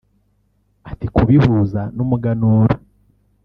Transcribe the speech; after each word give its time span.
Ati 0.91 1.05
“kubihuza 1.15 1.81
n’umuganura 1.95 2.75